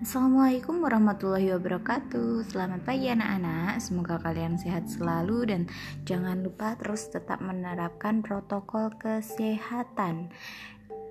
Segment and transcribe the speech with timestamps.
[0.00, 2.48] Assalamualaikum warahmatullahi wabarakatuh.
[2.48, 3.84] Selamat pagi anak-anak.
[3.84, 5.62] Semoga kalian sehat selalu Dan
[6.08, 10.32] jangan lupa terus tetap menerapkan protokol kesehatan.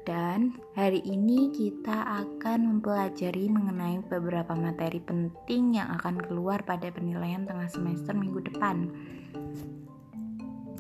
[0.10, 7.46] Dan hari ini kita akan mempelajari mengenai beberapa materi penting Yang akan keluar pada penilaian
[7.46, 8.90] tengah semester minggu depan.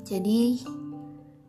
[0.01, 0.65] Jadi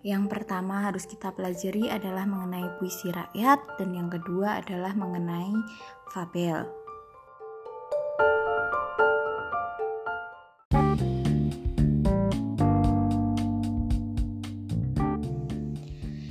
[0.00, 5.52] yang pertama harus kita pelajari adalah mengenai puisi rakyat dan yang kedua adalah mengenai
[6.08, 6.64] fabel.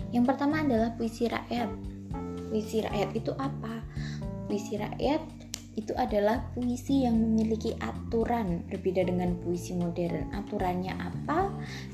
[0.09, 1.69] Yang pertama adalah puisi rakyat.
[2.49, 3.85] Puisi rakyat itu apa?
[4.49, 5.21] Puisi rakyat
[5.79, 10.27] itu adalah puisi yang memiliki aturan berbeda dengan puisi modern.
[10.35, 11.47] Aturannya apa?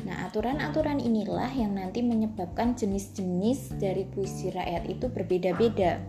[0.04, 6.02] Nah, aturan-aturan inilah yang nanti menyebabkan jenis-jenis dari puisi rakyat itu berbeda-beda.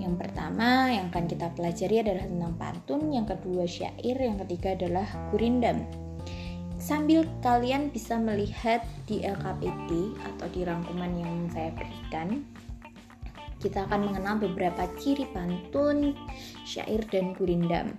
[0.00, 5.06] Yang pertama yang akan kita pelajari adalah tentang pantun, yang kedua syair, yang ketiga adalah
[5.28, 5.84] gurindam.
[6.78, 12.44] Sambil kalian bisa melihat di LKPD atau di rangkuman yang saya berikan,
[13.64, 16.12] kita akan mengenal beberapa ciri pantun,
[16.68, 17.96] syair, dan gurindam.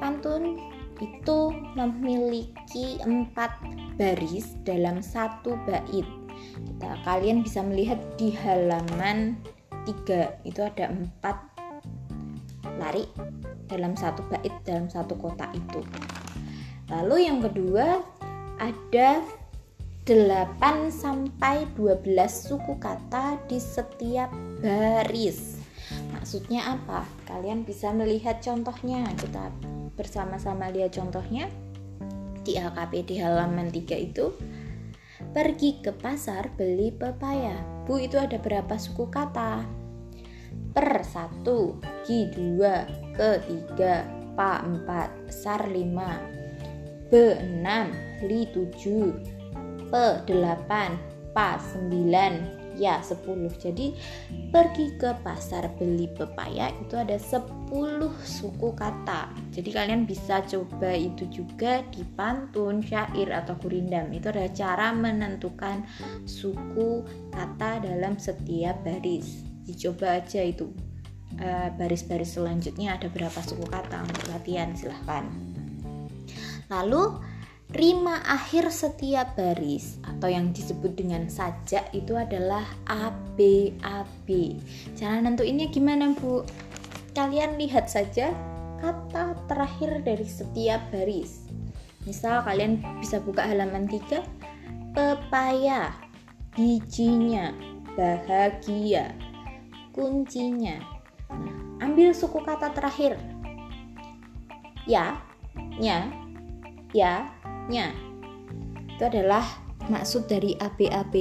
[0.00, 0.56] Pantun
[0.98, 3.52] itu memiliki empat
[4.00, 6.08] baris dalam satu bait.
[6.64, 9.36] Kita kalian bisa melihat di halaman
[9.84, 11.36] 3 itu ada empat
[12.80, 13.04] lari
[13.68, 15.84] dalam satu bait dalam satu kotak itu.
[16.88, 18.00] Lalu yang kedua
[18.58, 19.20] ada
[20.08, 22.00] 8 sampai 12
[22.32, 24.32] suku kata di setiap
[24.64, 25.60] baris.
[26.16, 27.04] Maksudnya apa?
[27.28, 29.04] Kalian bisa melihat contohnya.
[29.20, 29.52] Kita
[29.92, 31.52] bersama-sama lihat contohnya
[32.40, 34.32] di LKP di halaman 3 itu.
[35.28, 37.84] Pergi ke pasar beli pepaya.
[37.84, 39.60] Bu itu ada berapa suku kata?
[40.72, 41.44] Per 1,
[42.08, 43.44] Gi 2, ke
[43.76, 49.37] 3, Pa 4, Sar 5, B 6, Li 7,
[49.90, 50.70] P8,
[51.32, 53.50] PA 9, ya 10.
[53.58, 53.92] Jadi
[54.54, 59.34] pergi ke pasar beli pepaya itu ada 10 suku kata.
[59.52, 64.08] Jadi kalian bisa coba itu juga di pantun, syair atau gurindam.
[64.14, 65.84] Itu adalah cara menentukan
[66.24, 67.02] suku
[67.34, 69.42] kata dalam setiap baris.
[69.66, 70.70] Dicoba aja itu.
[71.38, 75.28] Eh, baris-baris selanjutnya ada berapa suku kata untuk latihan silahkan.
[76.72, 77.20] Lalu
[77.68, 84.56] Rima akhir setiap baris atau yang disebut dengan sajak itu adalah A B A B.
[84.96, 86.48] Cara nentuinnya gimana, Bu?
[87.12, 88.32] Kalian lihat saja
[88.80, 91.44] kata terakhir dari setiap baris.
[92.08, 94.24] Misal kalian bisa buka halaman 3
[94.96, 95.92] pepaya,
[96.56, 97.52] bijinya,
[97.92, 99.12] bahagia,
[99.92, 100.80] kuncinya.
[101.28, 103.20] Nah, ambil suku kata terakhir.
[104.88, 105.20] Ya,
[105.76, 106.08] nya,
[106.96, 107.28] ya,
[107.68, 107.92] nya
[108.88, 109.44] itu adalah
[109.86, 111.14] maksud dari ABAB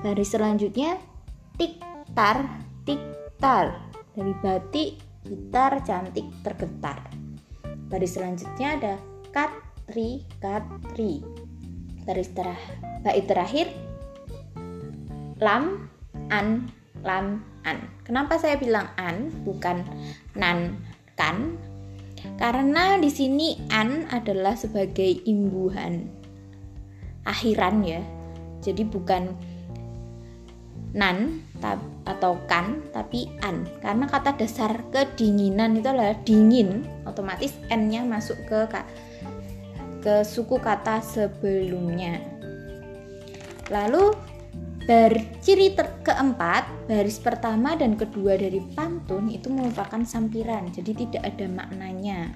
[0.00, 0.96] baris selanjutnya
[1.60, 2.46] tiktar
[2.88, 3.66] tiktar.
[4.16, 6.98] Dari batik gitar cantik tergetar.
[7.92, 8.94] Baris selanjutnya ada
[9.30, 11.22] katri katri.
[12.02, 12.58] Baris terah
[13.04, 13.68] bait terakhir
[15.38, 15.86] lam
[16.32, 16.66] an
[17.04, 17.78] lam an.
[18.02, 19.84] Kenapa saya bilang an bukan
[20.34, 20.80] nan
[21.14, 21.54] kan
[22.36, 26.04] karena di sini an adalah sebagai imbuhan
[27.24, 28.04] akhiran ya.
[28.60, 29.32] Jadi bukan
[30.92, 31.44] nan
[32.08, 38.64] atau kan tapi an karena kata dasar kedinginan itu adalah dingin otomatis n-nya masuk ke
[40.00, 42.24] ke suku kata sebelumnya
[43.68, 44.16] lalu
[45.44, 52.32] ciri keempat, baris pertama dan kedua dari pantun itu merupakan sampiran, jadi tidak ada maknanya.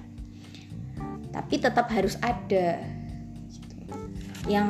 [1.33, 2.77] Tapi tetap harus ada.
[4.45, 4.69] Yang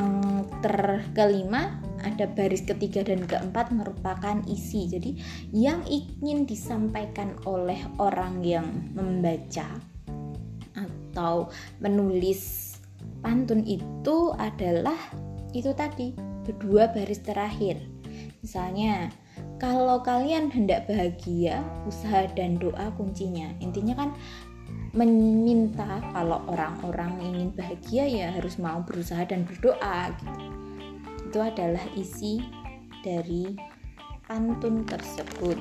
[0.64, 1.76] terkelima
[2.08, 4.88] ada baris ketiga dan keempat merupakan isi.
[4.88, 5.20] Jadi
[5.52, 9.68] yang ingin disampaikan oleh orang yang membaca
[10.78, 11.52] atau
[11.84, 12.76] menulis
[13.20, 14.96] pantun itu adalah
[15.52, 17.80] itu tadi kedua baris terakhir.
[18.44, 19.10] Misalnya,
[19.58, 23.48] kalau kalian hendak bahagia, usaha dan doa kuncinya.
[23.64, 24.10] Intinya kan
[24.94, 30.44] meminta kalau orang-orang ingin bahagia ya harus mau berusaha dan berdoa gitu.
[31.32, 32.44] Itu adalah isi
[33.02, 33.58] dari
[34.30, 35.58] pantun tersebut.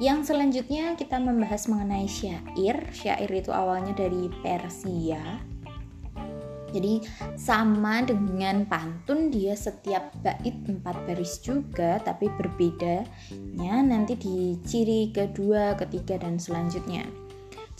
[0.00, 2.88] Yang selanjutnya kita membahas mengenai syair.
[2.90, 5.49] Syair itu awalnya dari Persia
[6.70, 7.02] jadi
[7.34, 15.74] sama dengan pantun dia setiap bait empat baris juga tapi berbedanya nanti di ciri kedua,
[15.76, 17.06] ketiga dan selanjutnya.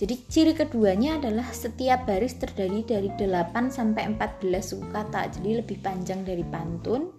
[0.01, 5.29] Jadi ciri keduanya adalah setiap baris terdiri dari 8 sampai 14 suku kata.
[5.29, 7.13] Jadi lebih panjang dari pantun.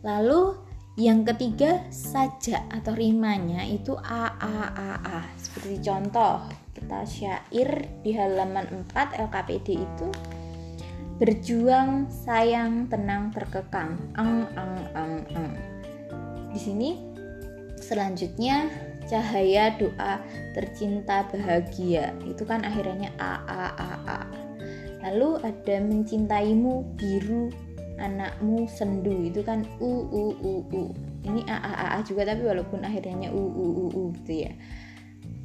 [0.00, 0.56] Lalu
[0.96, 5.20] yang ketiga saja atau rimanya itu a a a a.
[5.36, 7.68] Seperti contoh kita syair
[8.00, 10.08] di halaman 4 LKPD itu
[11.22, 13.94] berjuang sayang tenang terkekang.
[14.18, 15.54] Ang ang ang ang.
[16.50, 16.98] Di sini
[17.78, 18.66] selanjutnya
[19.06, 20.18] cahaya doa
[20.50, 22.10] tercinta bahagia.
[22.26, 24.20] Itu kan akhirnya a a a a.
[25.06, 27.54] Lalu ada mencintaimu biru
[28.02, 29.22] anakmu sendu.
[29.22, 30.82] Itu kan u u u u.
[31.22, 34.52] Ini a a a, a juga tapi walaupun akhirnya u u u u gitu ya.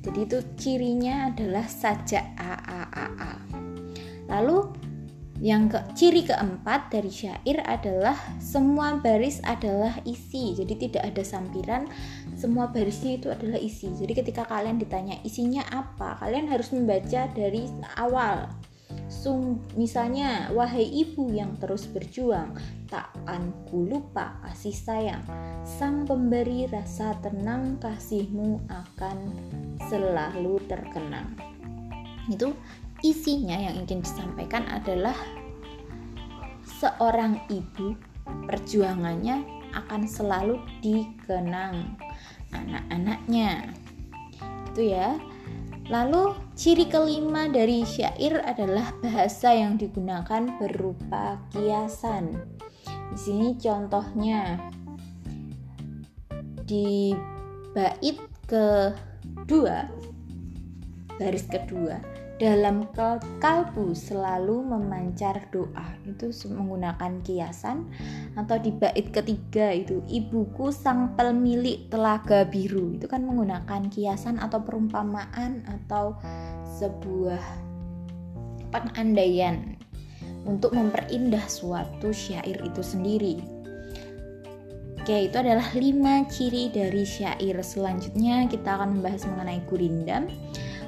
[0.10, 3.32] Jadi itu cirinya adalah sajak a a a a.
[4.26, 4.87] Lalu
[5.38, 10.58] yang ke, ciri keempat dari syair adalah semua baris adalah isi.
[10.58, 11.86] Jadi tidak ada sampiran,
[12.34, 13.94] semua barisnya itu adalah isi.
[13.94, 17.70] Jadi ketika kalian ditanya isinya apa, kalian harus membaca dari
[18.02, 18.50] awal.
[19.08, 22.58] Sung, misalnya, wahai ibu yang terus berjuang,
[22.92, 25.24] takkan ku lupa kasih sayang.
[25.64, 29.18] Sang pemberi rasa tenang, kasihmu akan
[29.88, 31.40] selalu terkenang.
[32.28, 32.52] Itu
[33.06, 35.16] isinya yang ingin disampaikan adalah
[36.80, 37.98] seorang ibu
[38.46, 39.44] perjuangannya
[39.76, 41.98] akan selalu dikenang
[42.54, 43.72] anak-anaknya.
[44.72, 45.18] Itu ya.
[45.88, 52.36] Lalu ciri kelima dari syair adalah bahasa yang digunakan berupa kiasan.
[52.84, 54.60] Di sini contohnya
[56.68, 57.16] di
[57.72, 59.88] bait kedua
[61.16, 62.86] baris kedua dalam
[63.42, 65.98] kalbu selalu memancar doa.
[66.06, 67.90] Itu menggunakan kiasan
[68.38, 72.94] atau di bait ketiga itu ibuku sang pemilik telaga biru.
[72.94, 76.18] Itu kan menggunakan kiasan atau perumpamaan atau
[76.78, 77.42] sebuah
[78.70, 79.78] pengandaian
[80.46, 83.42] untuk memperindah suatu syair itu sendiri.
[85.02, 87.56] Oke, itu adalah lima ciri dari syair.
[87.64, 88.44] Selanjutnya.
[88.52, 90.28] Kita akan membahas mengenai gurindam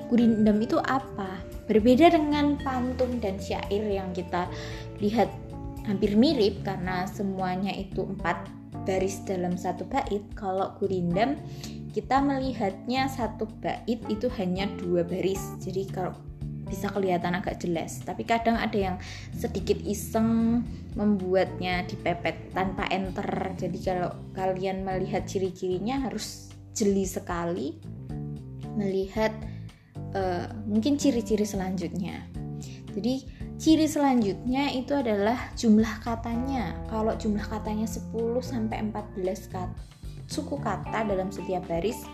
[0.10, 1.38] gurindam itu apa?
[1.70, 4.50] Berbeda dengan pantun dan syair yang kita
[5.00, 5.30] lihat
[5.86, 8.50] hampir mirip karena semuanya itu empat
[8.90, 10.26] baris dalam satu bait.
[10.34, 11.38] Kalau gurindam
[11.94, 15.42] kita melihatnya satu bait itu hanya dua baris.
[15.62, 16.18] Jadi kalau
[16.70, 18.96] bisa kelihatan agak jelas tapi kadang ada yang
[19.34, 20.62] sedikit iseng
[20.94, 23.26] membuatnya dipepet tanpa enter
[23.58, 27.82] jadi kalau kalian melihat ciri-cirinya harus jeli sekali
[28.78, 29.34] melihat
[30.16, 32.26] uh, mungkin ciri-ciri selanjutnya.
[32.94, 33.24] Jadi
[33.62, 36.74] ciri selanjutnya itu adalah jumlah katanya.
[36.90, 39.78] Kalau jumlah katanya 10 sampai 14 kata,
[40.30, 42.06] suku kata dalam setiap baris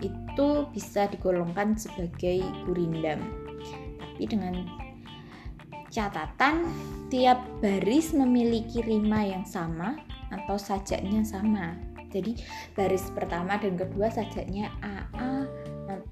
[0.00, 3.20] itu bisa digolongkan sebagai gurindam.
[4.00, 4.54] Tapi dengan
[5.90, 6.68] catatan
[7.10, 9.98] tiap baris memiliki rima yang sama
[10.30, 11.76] atau sajaknya sama.
[12.10, 12.42] Jadi
[12.74, 15.46] baris pertama dan kedua sajaknya AA,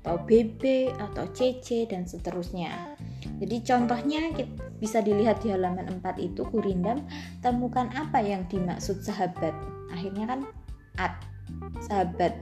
[0.03, 2.97] atau BB atau CC dan seterusnya.
[3.39, 4.35] Jadi contohnya
[4.79, 7.07] bisa dilihat di halaman 4 itu Kurindam
[7.43, 9.55] temukan apa yang dimaksud sahabat.
[9.91, 10.41] Akhirnya kan
[10.99, 11.15] at
[11.83, 12.35] sahabat.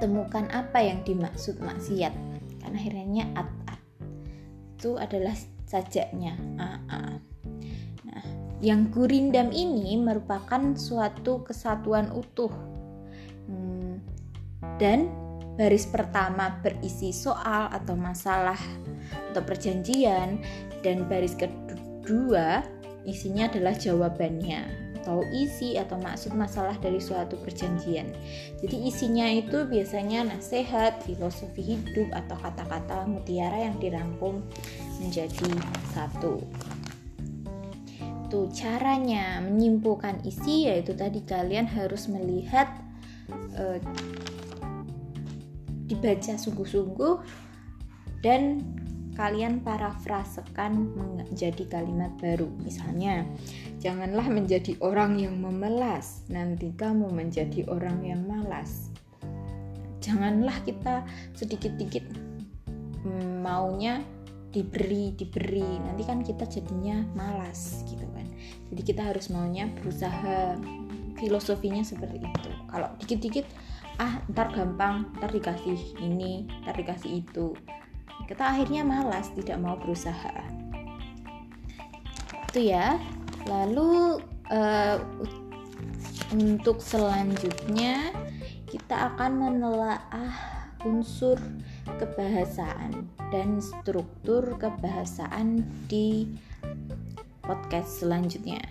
[0.00, 2.12] Temukan apa yang dimaksud maksiat.
[2.60, 3.80] Kan akhirnya at at.
[4.78, 5.36] Itu adalah
[5.68, 6.34] sajaknya.
[6.58, 7.02] A -a.
[8.08, 8.24] Nah,
[8.60, 12.50] yang gurindam ini merupakan suatu kesatuan utuh.
[13.46, 14.02] Hmm,
[14.76, 15.08] dan
[15.62, 18.58] baris pertama berisi soal atau masalah
[19.30, 20.42] atau perjanjian
[20.82, 22.66] dan baris kedua
[23.06, 28.10] isinya adalah jawabannya atau isi atau maksud masalah dari suatu perjanjian.
[28.62, 34.42] Jadi isinya itu biasanya nasihat, filosofi hidup atau kata-kata mutiara yang dirangkum
[35.02, 35.50] menjadi
[35.90, 36.42] satu.
[38.30, 42.70] Itu caranya menyimpulkan isi yaitu tadi kalian harus melihat
[43.58, 43.82] uh,
[45.92, 47.14] dibaca sungguh-sungguh
[48.24, 48.64] dan
[49.12, 52.48] kalian parafrasekan menjadi kalimat baru.
[52.64, 53.28] Misalnya,
[53.76, 58.88] janganlah menjadi orang yang memelas, nanti kamu menjadi orang yang malas.
[60.00, 61.04] Janganlah kita
[61.36, 62.08] sedikit-sedikit
[63.04, 64.00] mm, maunya
[64.50, 65.78] diberi, diberi.
[65.78, 68.26] Nanti kan kita jadinya malas gitu kan.
[68.72, 70.56] Jadi kita harus maunya berusaha
[71.20, 72.50] filosofinya seperti itu.
[72.66, 73.46] Kalau dikit-dikit
[74.02, 77.54] ah ntar gampang ntar dikasih ini ntar dikasih itu.
[78.26, 80.34] Kita akhirnya malas tidak mau berusaha.
[82.50, 82.98] Itu ya.
[83.46, 84.18] Lalu
[84.50, 84.98] uh,
[86.34, 88.10] untuk selanjutnya
[88.66, 90.34] kita akan menelaah
[90.82, 91.38] unsur
[91.86, 96.26] kebahasaan dan struktur kebahasaan di
[97.42, 98.62] podcast selanjutnya.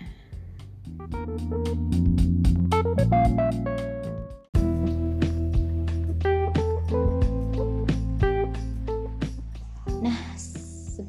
[3.12, 4.01] Nah,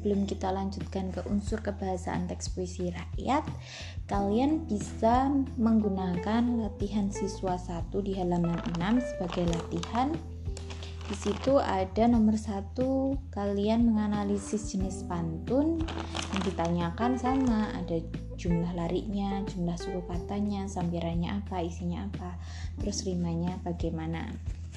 [0.04, 3.40] sebelum kita lanjutkan ke unsur kebahasaan teks puisi rakyat,
[4.04, 10.12] kalian bisa menggunakan latihan siswa 1 di halaman 6 sebagai latihan.
[11.08, 15.80] Di situ ada nomor satu kalian menganalisis jenis pantun
[16.36, 17.96] yang ditanyakan sama ada
[18.36, 22.40] jumlah larinya jumlah suku katanya sampirannya apa isinya apa
[22.80, 24.32] terus rimanya bagaimana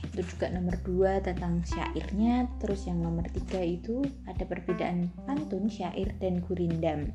[0.05, 2.49] itu juga nomor dua tentang syairnya.
[2.61, 7.13] Terus yang nomor tiga itu ada perbedaan pantun syair dan gurindam.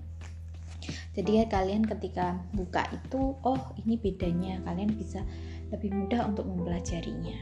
[1.15, 4.59] Jadi ya kalian ketika buka itu oh ini bedanya.
[4.67, 5.23] Kalian bisa
[5.71, 7.39] lebih mudah untuk mempelajarinya.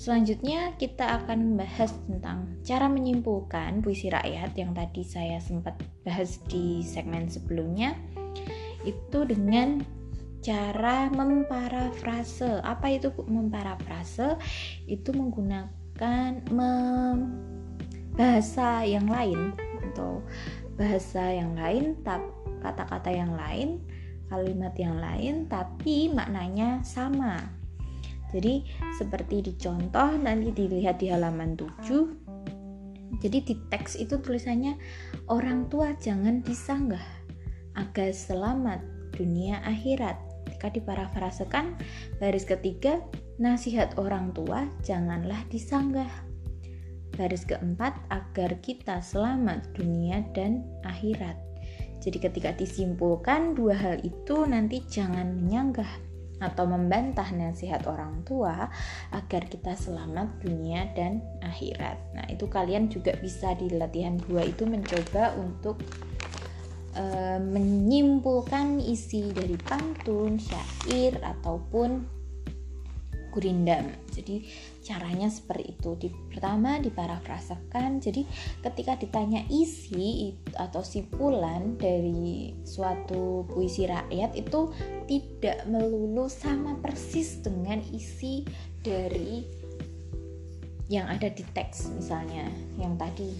[0.00, 5.76] Selanjutnya kita akan membahas tentang cara menyimpulkan puisi rakyat yang tadi saya sempat
[6.08, 7.92] bahas di segmen sebelumnya.
[8.80, 9.84] Itu dengan
[10.40, 12.60] cara memparafrase.
[12.64, 14.40] Apa itu memparafrase
[14.88, 17.18] itu menggunakan mem
[18.16, 19.54] bahasa yang lain
[19.92, 20.20] atau
[20.76, 21.96] bahasa yang lain
[22.60, 23.80] kata-kata yang lain
[24.28, 27.40] kalimat yang lain tapi maknanya sama.
[28.30, 28.62] Jadi
[28.94, 32.30] seperti dicontoh nanti dilihat di halaman 7
[33.18, 34.78] jadi di teks itu tulisannya
[35.26, 37.02] orang tua jangan disanggah
[37.74, 38.80] agar selamat
[39.18, 40.29] dunia akhirat
[40.60, 41.80] jika diparafrasekan
[42.20, 43.00] baris ketiga
[43.40, 46.28] nasihat orang tua janganlah disanggah
[47.20, 51.36] Baris keempat, agar kita selamat dunia dan akhirat.
[52.00, 55.90] Jadi ketika disimpulkan dua hal itu nanti jangan menyanggah
[56.40, 58.72] atau membantah nasihat orang tua
[59.12, 62.00] agar kita selamat dunia dan akhirat.
[62.16, 65.84] Nah, itu kalian juga bisa di latihan dua itu mencoba untuk
[66.96, 72.20] uh, menyimpulkan isi dari pantun, syair ataupun
[73.30, 73.94] gurindam.
[74.10, 74.42] Jadi
[74.82, 75.90] caranya seperti itu.
[75.96, 78.02] Di, pertama diparafrasakan.
[78.02, 78.26] Jadi
[78.60, 84.74] ketika ditanya isi atau simpulan dari suatu puisi rakyat itu
[85.06, 88.42] tidak melulu sama persis dengan isi
[88.82, 89.46] dari
[90.90, 93.30] yang ada di teks misalnya yang tadi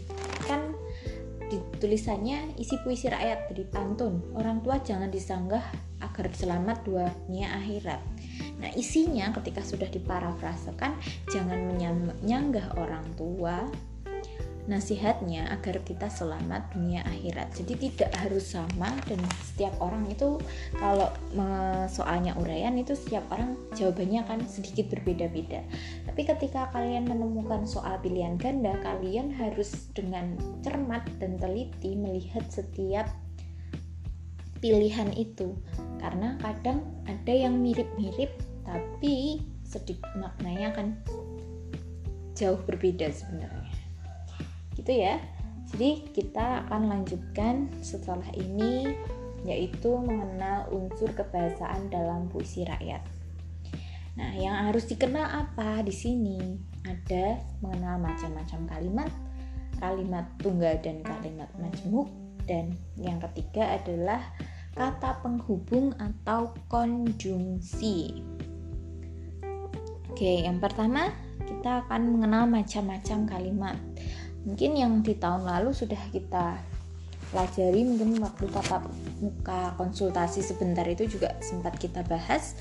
[0.47, 0.71] kan
[1.83, 5.65] tulisannya isi puisi rakyat dari pantun orang tua jangan disanggah
[5.99, 8.01] agar selamat dunia akhirat
[8.61, 10.93] Nah, isinya ketika sudah diparafrasekan,
[11.33, 13.65] jangan menyanggah orang tua.
[14.69, 17.57] Nasihatnya agar kita selamat dunia akhirat.
[17.57, 20.37] Jadi tidak harus sama dan setiap orang itu
[20.77, 21.09] kalau
[21.89, 25.65] soalnya uraian itu setiap orang jawabannya akan sedikit berbeda-beda.
[26.05, 33.09] Tapi ketika kalian menemukan soal pilihan ganda, kalian harus dengan cermat dan teliti melihat setiap
[34.61, 35.57] pilihan itu
[36.01, 38.29] karena kadang ada yang mirip-mirip
[38.65, 40.89] tapi sedikit maknanya akan
[42.37, 43.60] jauh berbeda sebenarnya
[44.81, 45.21] gitu ya.
[45.71, 48.91] Jadi kita akan lanjutkan setelah ini
[49.47, 53.01] yaitu mengenal unsur kebahasaan dalam puisi rakyat.
[54.19, 56.59] Nah yang harus dikenal apa di sini?
[56.85, 59.11] Ada mengenal macam-macam kalimat
[59.81, 62.13] kalimat tunggal dan kalimat majmuk
[62.45, 64.21] dan yang ketiga adalah
[64.77, 68.21] kata penghubung atau konjungsi.
[70.13, 71.11] Oke, yang pertama
[71.49, 73.77] kita akan mengenal macam-macam kalimat.
[74.45, 76.57] Mungkin yang di tahun lalu sudah kita
[77.31, 78.91] pelajari, mungkin waktu tatap
[79.23, 82.59] muka konsultasi sebentar itu juga sempat kita bahas.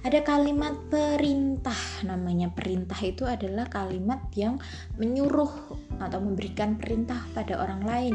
[0.00, 1.76] Ada kalimat perintah,
[2.06, 4.56] namanya perintah itu adalah kalimat yang
[4.96, 5.50] menyuruh
[6.00, 8.14] atau memberikan perintah pada orang lain.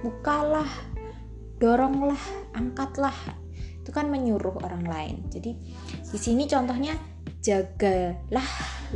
[0.00, 0.70] Bukalah,
[1.60, 2.20] doronglah,
[2.56, 3.16] angkatlah.
[3.84, 5.16] Itu kan menyuruh orang lain.
[5.28, 5.56] Jadi
[6.08, 6.96] di sini contohnya
[7.40, 8.48] jagalah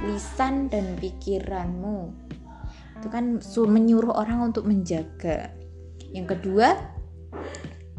[0.05, 2.24] lisan dan pikiranmu
[3.05, 3.37] itu kan
[3.69, 5.53] menyuruh orang untuk menjaga.
[6.09, 6.73] Yang kedua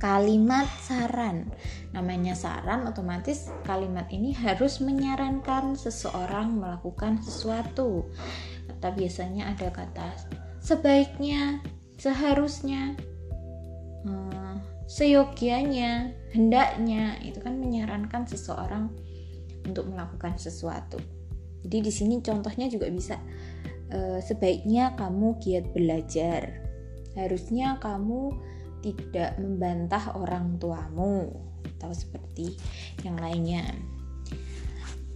[0.02, 1.54] kalimat saran.
[1.94, 8.10] Namanya saran otomatis kalimat ini harus menyarankan seseorang melakukan sesuatu.
[8.66, 10.10] Kata biasanya ada kata
[10.58, 11.62] sebaiknya
[12.02, 12.98] seharusnya
[14.10, 14.58] hmm,
[14.90, 17.22] seyogianya hendaknya.
[17.22, 18.90] Itu kan menyarankan seseorang
[19.70, 20.98] untuk melakukan sesuatu.
[21.62, 23.22] Jadi di sini contohnya juga bisa
[23.90, 26.62] e, sebaiknya kamu giat belajar.
[27.16, 28.36] Harusnya kamu
[28.86, 31.34] tidak membantah orang tuamu
[31.78, 32.54] atau seperti
[33.02, 33.66] yang lainnya.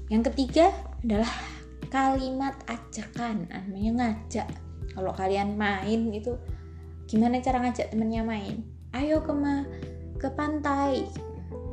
[0.09, 0.73] Yang ketiga
[1.05, 1.29] adalah
[1.93, 4.49] kalimat ajakan, namanya ngajak.
[4.93, 6.33] Kalau kalian main itu
[7.05, 8.65] gimana cara ngajak temennya main?
[8.97, 9.61] Ayo ke ma
[10.17, 11.05] ke pantai.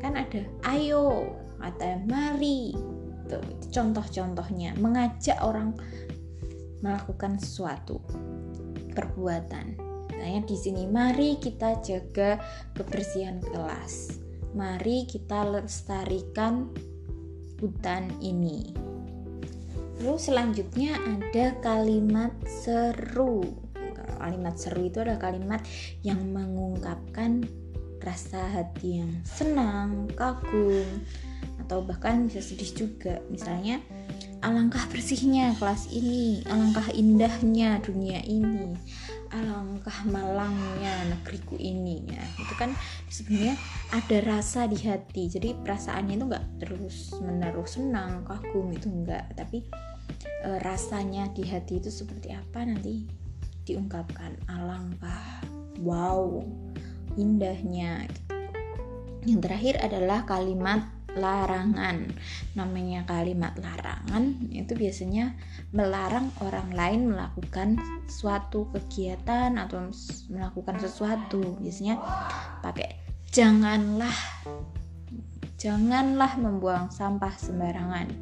[0.04, 0.44] Kan ada
[0.76, 2.76] ayo atau mari.
[3.26, 5.74] Tuh, contoh-contohnya mengajak orang
[6.86, 7.98] melakukan sesuatu
[8.94, 9.76] perbuatan.
[10.16, 12.38] Nah, di sini mari kita jaga
[12.72, 14.22] kebersihan kelas.
[14.56, 16.72] Mari kita lestarikan
[17.60, 18.72] hutan ini.
[20.00, 23.44] Lalu selanjutnya ada kalimat seru.
[24.16, 25.60] Kalimat seru itu adalah kalimat
[26.00, 27.44] yang mengungkapkan
[28.00, 30.86] rasa hati yang senang, kagum,
[31.64, 33.20] atau bahkan bisa sedih juga.
[33.28, 33.82] Misalnya,
[34.44, 38.76] alangkah bersihnya kelas ini, alangkah indahnya dunia ini,
[39.32, 42.24] alangkah malangnya negeriku ini ya.
[42.36, 42.72] Itu kan
[43.08, 43.54] sebenarnya
[43.92, 45.28] ada rasa di hati.
[45.32, 49.64] Jadi perasaannya itu enggak terus menerus senang, kagum itu enggak, tapi
[50.44, 53.08] e, rasanya di hati itu seperti apa nanti
[53.66, 55.42] diungkapkan alangkah
[55.80, 56.40] wow
[57.16, 58.04] indahnya.
[59.26, 62.12] Yang terakhir adalah kalimat larangan.
[62.54, 65.34] Namanya kalimat larangan itu biasanya
[65.72, 69.90] melarang orang lain melakukan suatu kegiatan atau
[70.30, 71.56] melakukan sesuatu.
[71.58, 71.98] Biasanya
[72.60, 73.00] pakai
[73.32, 74.14] janganlah
[75.56, 78.12] janganlah membuang sampah sembarangan.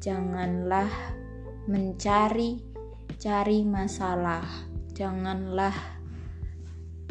[0.00, 0.88] Janganlah
[1.68, 2.58] mencari
[3.20, 4.44] cari masalah.
[4.96, 5.96] Janganlah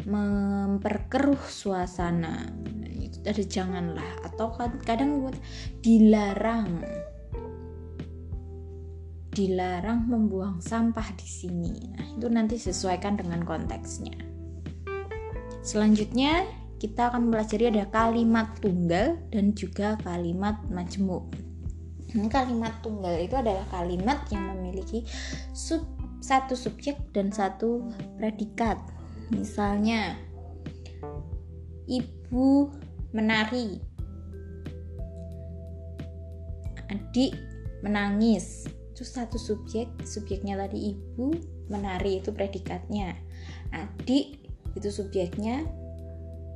[0.06, 2.46] memperkeruh suasana
[3.28, 4.54] ada janganlah atau
[4.84, 5.26] kadang
[5.82, 6.82] dilarang
[9.36, 11.92] dilarang membuang sampah di sini.
[11.92, 14.16] Nah, itu nanti sesuaikan dengan konteksnya.
[15.60, 16.48] Selanjutnya,
[16.80, 21.28] kita akan mempelajari ada kalimat tunggal dan juga kalimat majemuk.
[22.16, 25.04] Ini kalimat tunggal itu adalah kalimat yang memiliki
[25.52, 25.84] sub,
[26.24, 27.84] satu subjek dan satu
[28.16, 28.80] predikat.
[29.28, 30.16] Misalnya,
[31.84, 32.72] ibu
[33.16, 33.80] menari.
[36.92, 37.32] Adik
[37.80, 38.68] menangis.
[38.92, 41.32] Itu satu subjek subjeknya tadi ibu
[41.72, 43.16] menari itu predikatnya.
[43.72, 44.44] Adik
[44.76, 45.64] itu subjeknya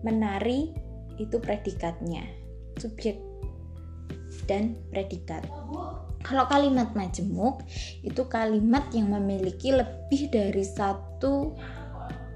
[0.05, 0.77] menari
[1.17, 2.29] itu predikatnya.
[2.77, 3.17] Subjek
[4.45, 5.45] dan predikat.
[6.21, 7.65] Kalau kalimat majemuk
[8.05, 11.57] itu kalimat yang memiliki lebih dari satu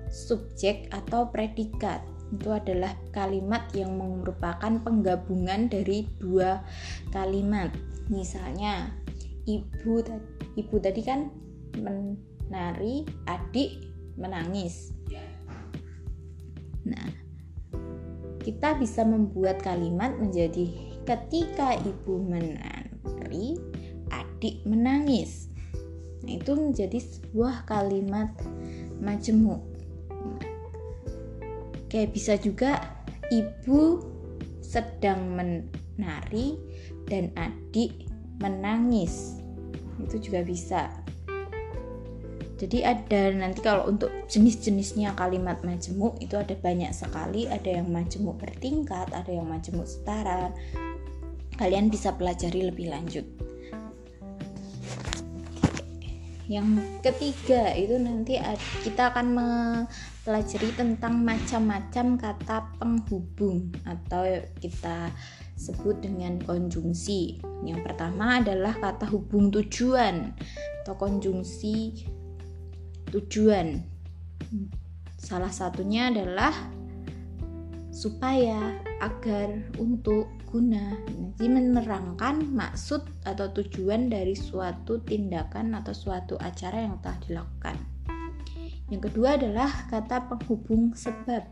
[0.09, 2.01] subjek atau predikat
[2.35, 6.63] itu adalah kalimat yang merupakan penggabungan dari dua
[7.15, 7.71] kalimat.
[8.11, 8.91] Misalnya,
[9.47, 10.03] ibu
[10.59, 11.31] ibu tadi kan
[11.79, 13.81] menari, adik
[14.19, 14.93] menangis.
[16.85, 17.09] Nah,
[18.45, 20.69] kita bisa membuat kalimat menjadi
[21.09, 23.57] ketika ibu menari,
[24.13, 25.49] adik menangis.
[26.25, 28.33] Nah, itu menjadi sebuah kalimat
[29.01, 29.74] majemuk
[31.95, 32.83] kayak bisa juga
[33.31, 34.03] ibu
[34.59, 36.59] sedang menari
[37.07, 38.11] dan adik
[38.43, 39.39] menangis.
[40.03, 40.91] Itu juga bisa.
[42.59, 47.47] Jadi ada nanti kalau untuk jenis-jenisnya kalimat majemuk itu ada banyak sekali.
[47.47, 50.51] Ada yang majemuk bertingkat ada yang majemuk setara.
[51.55, 53.23] Kalian bisa pelajari lebih lanjut
[56.45, 58.37] yang ketiga itu nanti
[58.85, 65.09] kita akan mempelajari tentang macam-macam kata penghubung atau kita
[65.57, 67.41] sebut dengan konjungsi.
[67.65, 70.37] Yang pertama adalah kata hubung tujuan
[70.85, 72.05] atau konjungsi
[73.09, 73.81] tujuan.
[75.17, 76.53] Salah satunya adalah
[77.89, 80.95] supaya, agar, untuk, guna.
[81.35, 87.77] Jadi menerangkan maksud atau tujuan dari suatu tindakan atau suatu acara yang telah dilakukan.
[88.87, 91.43] Yang kedua adalah kata penghubung sebab.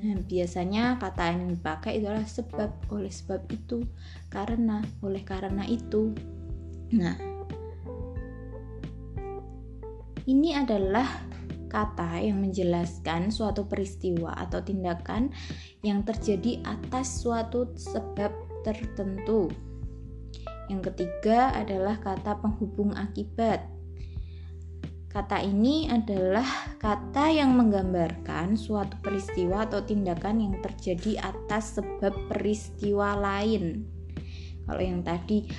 [0.00, 3.82] Nah, biasanya kata yang dipakai adalah sebab, oleh sebab itu,
[4.30, 6.14] karena, oleh karena itu.
[6.94, 7.18] Nah,
[10.24, 11.04] ini adalah
[11.70, 15.30] kata yang menjelaskan suatu peristiwa atau tindakan
[15.80, 18.32] yang terjadi atas suatu sebab
[18.64, 19.48] tertentu.
[20.68, 23.64] Yang ketiga adalah kata penghubung akibat.
[25.10, 26.46] Kata ini adalah
[26.78, 33.82] kata yang menggambarkan suatu peristiwa atau tindakan yang terjadi atas sebab peristiwa lain.
[34.70, 35.50] Kalau yang tadi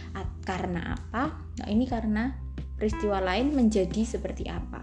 [0.47, 1.35] karena apa?
[1.59, 2.31] Nah, ini karena
[2.79, 4.79] peristiwa lain menjadi seperti apa.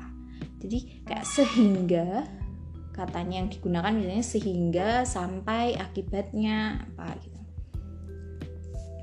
[0.61, 2.29] Jadi kayak sehingga
[2.99, 7.39] katanya yang digunakan misalnya sehingga sampai akibatnya apa gitu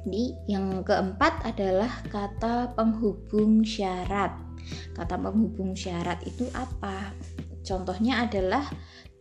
[0.05, 4.35] di yang keempat adalah kata penghubung syarat
[4.93, 7.15] kata penghubung syarat itu apa
[7.65, 8.69] contohnya adalah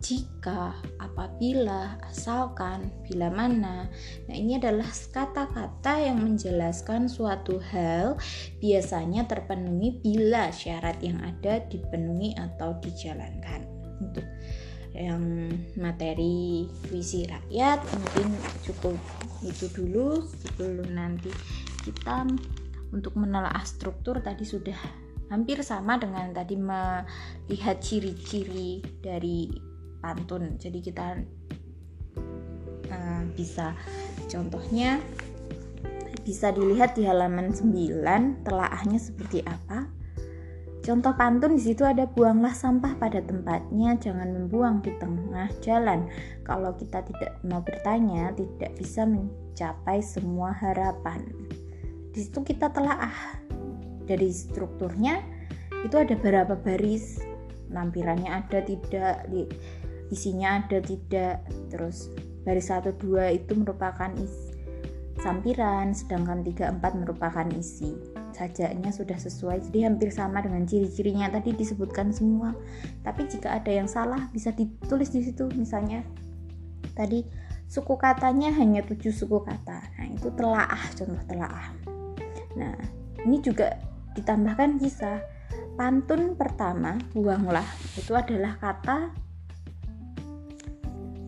[0.05, 3.89] jika, apabila, asalkan, bila mana.
[4.29, 8.21] Nah, ini adalah kata-kata yang menjelaskan suatu hal
[8.61, 13.65] biasanya terpenuhi bila syarat yang ada dipenuhi atau dijalankan.
[14.05, 14.29] Untuk
[14.95, 18.27] yang materi puisi rakyat mungkin
[18.63, 18.95] cukup
[19.43, 21.35] itu dulu sebelum nanti
[21.83, 22.25] kita
[22.95, 24.79] untuk menelaah struktur tadi sudah
[25.35, 29.51] hampir sama dengan tadi melihat ciri-ciri dari
[29.99, 30.55] pantun.
[30.63, 31.19] Jadi kita
[32.93, 33.75] uh, bisa
[34.31, 35.03] contohnya
[36.25, 39.91] bisa dilihat di halaman 9 telaahnya seperti apa
[40.85, 46.05] Contoh pantun di situ ada buanglah sampah pada tempatnya, jangan membuang di tengah jalan.
[46.45, 51.25] Kalau kita tidak mau bertanya, tidak bisa mencapai semua harapan.
[52.13, 53.41] Di situ kita telaah
[54.05, 55.25] dari strukturnya
[55.89, 57.17] itu ada berapa baris,
[57.73, 59.25] lampirannya ada tidak,
[60.13, 62.13] isinya ada tidak terus
[62.45, 64.53] baris 1 2 itu merupakan isi
[65.19, 67.97] sampiran sedangkan 3 4 merupakan isi
[68.35, 69.71] sajaknya sudah sesuai.
[69.71, 72.53] Jadi hampir sama dengan ciri-cirinya tadi disebutkan semua.
[73.07, 75.47] Tapi jika ada yang salah bisa ditulis di situ.
[75.55, 76.03] Misalnya
[76.99, 77.23] tadi
[77.71, 79.79] suku katanya hanya tujuh suku kata.
[79.99, 81.67] Nah itu telaah contoh telaah.
[82.59, 82.75] Nah
[83.23, 83.79] ini juga
[84.19, 85.23] ditambahkan kisah.
[85.75, 87.67] Pantun pertama buanglah.
[87.99, 89.11] Itu adalah kata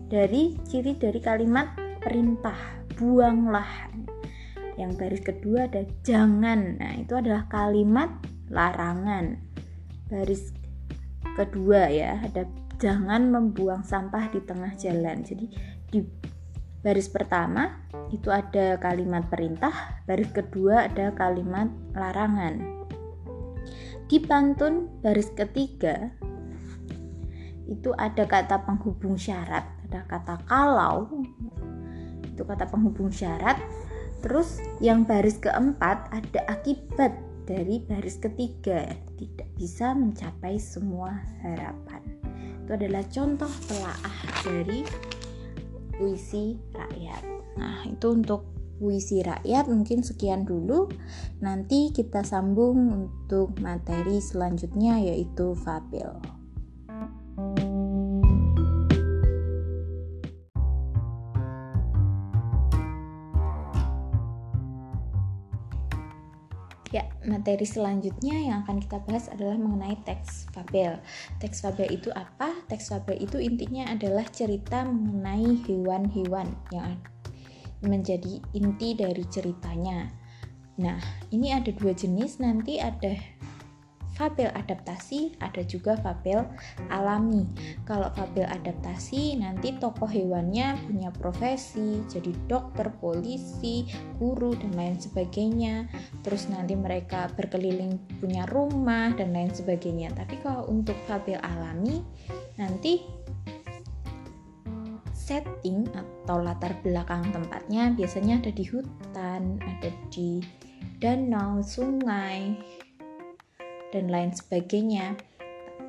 [0.07, 2.55] dari ciri dari kalimat perintah.
[2.97, 3.93] Buanglah
[4.77, 6.77] yang baris kedua ada jangan.
[6.77, 8.13] Nah itu adalah kalimat
[8.47, 9.41] larangan.
[10.07, 10.53] Baris
[11.35, 12.45] kedua ya ada
[12.77, 15.25] jangan membuang sampah di tengah jalan.
[15.25, 15.49] Jadi
[15.89, 15.99] di
[16.85, 17.73] baris pertama
[18.13, 22.61] itu ada kalimat perintah baris kedua ada kalimat larangan.
[24.07, 26.13] Di pantun baris ketiga
[27.67, 29.67] itu ada kata penghubung syarat.
[29.89, 31.25] Ada kata kalau
[32.23, 33.57] itu kata penghubung syarat
[34.21, 37.13] terus yang baris keempat ada akibat
[37.47, 38.83] dari baris ketiga
[39.15, 42.03] tidak bisa mencapai semua harapan.
[42.67, 44.83] Itu adalah contoh telaah dari
[45.95, 47.23] puisi rakyat.
[47.55, 48.43] Nah itu untuk
[48.77, 50.91] puisi rakyat mungkin sekian dulu.
[51.39, 56.36] Nanti kita sambung untuk materi selanjutnya yaitu fabel
[67.27, 70.97] materi selanjutnya yang akan kita bahas adalah mengenai teks fabel.
[71.43, 72.55] Teks fabel itu apa?
[72.71, 76.97] Teks fabel itu intinya adalah cerita mengenai hewan-hewan yang
[77.83, 80.09] menjadi inti dari ceritanya.
[80.81, 80.97] Nah,
[81.29, 83.13] ini ada dua jenis, nanti ada
[84.17, 86.41] fabel adaptasi, ada juga fabel
[86.89, 87.45] alami.
[87.85, 93.85] Kalau fabel adaptasi, nanti tokoh hewannya punya profesi, jadi dokter, polisi,
[94.17, 95.85] guru, dan lain sebagainya.
[96.25, 100.09] Terus nanti mereka berkeliling punya rumah dan lain sebagainya.
[100.17, 102.01] Tapi kalau untuk fabel alami,
[102.57, 103.05] nanti
[105.13, 110.39] setting atau latar belakang tempatnya biasanya ada di hutan, ada di
[111.03, 112.55] danau, sungai,
[113.91, 115.17] dan lain sebagainya.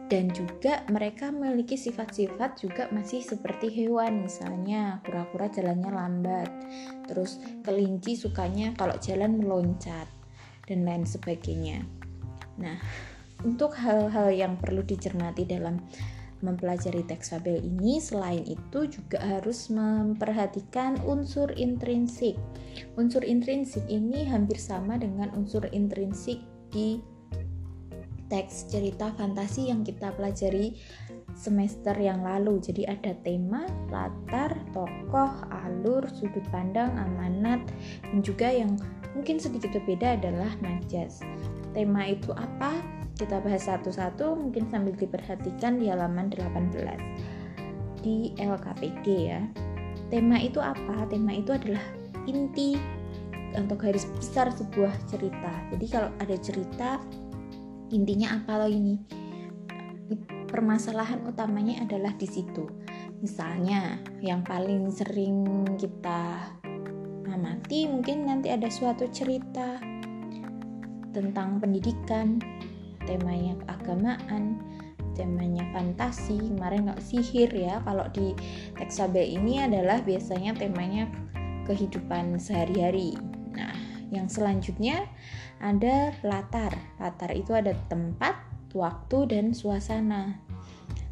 [0.08, 6.48] Dan juga mereka memiliki sifat-sifat juga masih seperti hewan misalnya kura-kura jalannya lambat
[7.04, 10.08] terus kelinci sukanya kalau jalan meloncat
[10.64, 11.84] dan lain sebagainya.
[12.56, 12.80] Nah
[13.44, 15.76] untuk hal-hal yang perlu dicermati dalam
[16.42, 22.38] mempelajari teks fabel ini selain itu juga harus memperhatikan unsur intrinsik.
[22.94, 27.02] Unsur intrinsik ini hampir sama dengan unsur intrinsik di
[28.28, 30.76] teks cerita fantasi yang kita pelajari
[31.36, 32.60] semester yang lalu.
[32.60, 35.32] Jadi ada tema, latar, tokoh,
[35.64, 37.60] alur, sudut pandang, amanat,
[38.04, 38.76] dan juga yang
[39.16, 41.24] mungkin sedikit berbeda adalah majas.
[41.72, 42.76] Tema itu apa?
[43.18, 46.78] Kita bahas satu-satu mungkin sambil diperhatikan di halaman 18
[48.02, 49.42] di LKPD ya.
[50.08, 51.04] Tema itu apa?
[51.10, 51.82] Tema itu adalah
[52.30, 52.78] inti
[53.56, 55.50] atau garis besar sebuah cerita.
[55.72, 57.00] Jadi kalau ada cerita
[57.92, 58.96] intinya apa loh ini?
[60.48, 62.64] Permasalahan utamanya adalah di situ.
[63.20, 66.54] Misalnya yang paling sering kita
[67.28, 69.76] amati mungkin nanti ada suatu cerita
[71.12, 72.40] tentang pendidikan
[73.04, 74.56] temanya keagamaan
[75.18, 76.38] temanya fantasi.
[76.54, 78.32] Kemarin nggak sihir ya kalau di
[78.78, 81.10] teks ini adalah biasanya temanya
[81.66, 83.18] kehidupan sehari-hari
[84.08, 85.04] yang selanjutnya
[85.58, 86.74] ada latar.
[87.00, 88.36] Latar itu ada tempat
[88.72, 90.38] waktu dan suasana.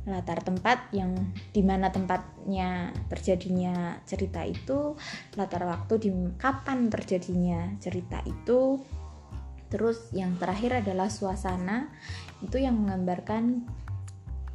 [0.06, 4.94] Latar tempat yang di mana tempatnya terjadinya cerita itu
[5.34, 8.78] latar waktu di kapan terjadinya cerita itu.
[9.66, 11.90] Terus yang terakhir adalah suasana.
[12.38, 13.66] Itu yang menggambarkan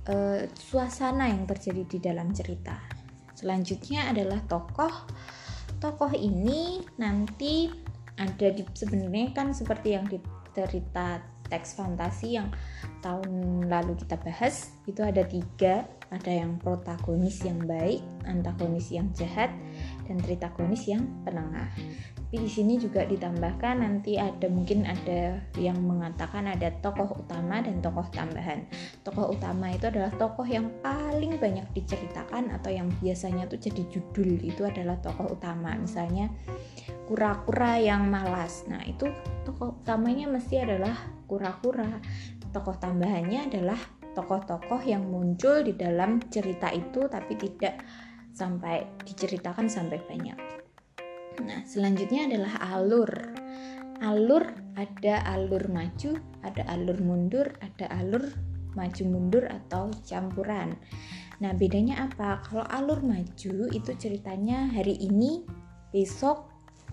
[0.08, 2.80] uh, suasana yang terjadi di dalam cerita.
[3.36, 4.93] Selanjutnya adalah tokoh.
[5.82, 7.73] Tokoh ini nanti
[8.21, 10.21] ada di sebenarnya kan seperti yang di
[10.53, 11.17] cerita
[11.51, 12.47] teks fantasi yang
[13.03, 15.84] tahun lalu kita bahas itu ada tiga.
[16.12, 19.47] Ada yang protagonis yang baik antagonis yang jahat
[20.03, 21.71] dan tritagonis yang penengah.
[22.31, 27.79] Tapi di sini juga ditambahkan nanti ada mungkin ada yang mengatakan ada tokoh utama dan
[27.79, 28.67] tokoh tambahan.
[29.07, 34.36] Tokoh utama itu adalah tokoh yang paling banyak diceritakan atau yang biasanya tuh jadi judul
[34.43, 35.79] itu adalah tokoh utama.
[35.79, 36.27] Misalnya
[37.12, 38.63] kura-kura yang malas.
[38.71, 39.04] Nah itu
[39.43, 40.95] tokoh utamanya mesti adalah
[41.28, 42.00] kura-kura.
[42.56, 43.76] Tokoh tambahannya adalah
[44.15, 47.84] tokoh-tokoh yang muncul di dalam cerita itu tapi tidak
[48.32, 50.39] sampai diceritakan sampai banyak.
[51.43, 53.12] Nah selanjutnya adalah alur.
[54.00, 54.47] Alur
[54.80, 56.15] ada alur maju
[56.47, 58.24] ada alur mundur ada alur
[58.71, 60.80] maju mundur atau campuran.
[61.43, 62.39] Nah bedanya apa?
[62.47, 65.43] Kalau alur maju itu ceritanya hari ini
[65.91, 66.50] besok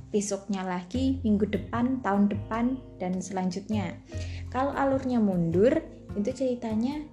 [0.08, 3.96] besoknya lagi, minggu depan, tahun depan, dan selanjutnya.
[4.48, 5.72] Kalau alurnya mundur,
[6.16, 7.04] itu ceritanya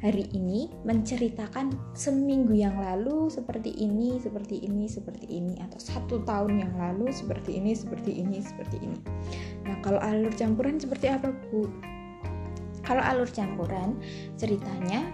[0.00, 6.64] hari ini menceritakan seminggu yang lalu seperti ini, seperti ini, seperti ini, atau satu tahun
[6.64, 8.98] yang lalu seperti ini, seperti ini, seperti ini.
[9.68, 11.68] Nah, kalau alur campuran seperti apa, Bu?
[12.80, 14.00] Kalau alur campuran,
[14.40, 15.04] ceritanya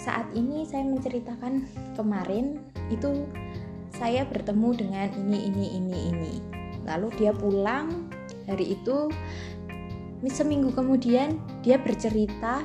[0.00, 3.28] saat ini saya menceritakan kemarin itu
[3.96, 6.34] saya bertemu dengan ini ini ini ini.
[6.84, 8.12] Lalu dia pulang.
[8.46, 9.10] Hari itu
[10.26, 12.62] seminggu kemudian dia bercerita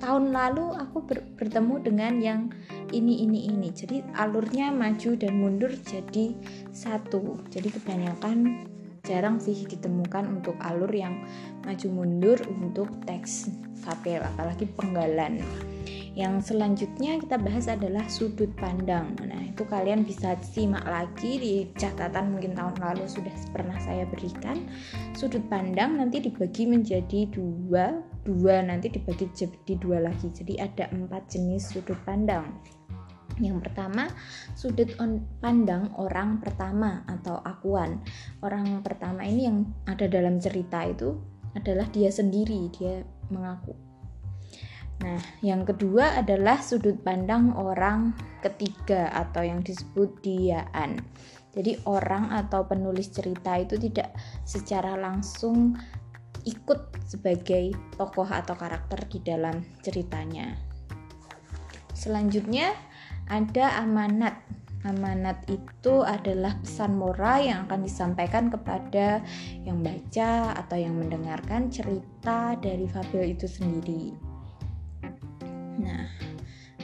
[0.00, 2.40] tahun lalu aku ber bertemu dengan yang
[2.90, 3.68] ini ini ini.
[3.70, 6.34] Jadi alurnya maju dan mundur jadi
[6.72, 7.38] satu.
[7.52, 8.66] Jadi kebanyakan
[9.04, 11.24] jarang sih ditemukan untuk alur yang
[11.64, 13.48] maju mundur untuk teks
[13.80, 15.40] fabel apalagi penggalan
[16.18, 19.14] yang selanjutnya kita bahas adalah sudut pandang.
[19.22, 24.66] Nah, itu kalian bisa simak lagi di catatan mungkin tahun lalu sudah pernah saya berikan.
[25.14, 30.34] Sudut pandang nanti dibagi menjadi dua, dua nanti dibagi jadi dua lagi.
[30.34, 32.58] Jadi ada empat jenis sudut pandang.
[33.40, 34.10] Yang pertama,
[34.58, 34.90] sudut
[35.40, 38.02] pandang orang pertama atau akuan.
[38.42, 41.16] Orang pertama ini yang ada dalam cerita itu
[41.56, 43.00] adalah dia sendiri, dia
[43.32, 43.89] mengaku
[45.00, 48.12] Nah, yang kedua adalah sudut pandang orang
[48.44, 51.00] ketiga atau yang disebut diaan.
[51.50, 55.74] Jadi orang atau penulis cerita itu tidak secara langsung
[56.44, 60.56] ikut sebagai tokoh atau karakter di dalam ceritanya.
[61.96, 62.72] Selanjutnya
[63.28, 64.36] ada amanat.
[64.80, 69.20] Amanat itu adalah pesan moral yang akan disampaikan kepada
[69.60, 74.29] yang baca atau yang mendengarkan cerita dari fabel itu sendiri.
[75.80, 76.04] Nah,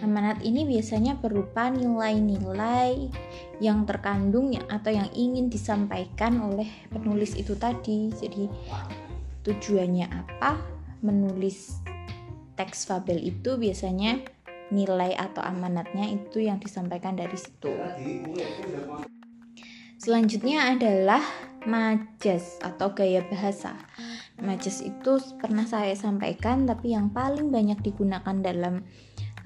[0.00, 3.12] amanat ini biasanya berupa nilai-nilai
[3.60, 8.12] yang terkandung atau yang ingin disampaikan oleh penulis itu tadi.
[8.12, 8.48] Jadi
[9.44, 10.56] tujuannya apa?
[11.04, 11.76] Menulis
[12.56, 14.24] teks fabel itu biasanya
[14.72, 17.70] nilai atau amanatnya itu yang disampaikan dari situ.
[19.96, 21.22] Selanjutnya adalah
[21.66, 23.74] majas atau gaya bahasa.
[24.36, 28.84] Majas itu pernah saya sampaikan tapi yang paling banyak digunakan dalam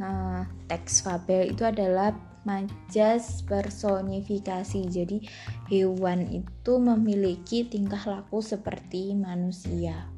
[0.02, 2.10] uh, teks fabel itu adalah
[2.42, 4.80] majas personifikasi.
[4.88, 5.22] Jadi
[5.68, 10.08] hewan itu memiliki tingkah laku seperti manusia.